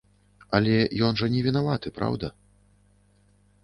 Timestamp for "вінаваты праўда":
1.51-2.35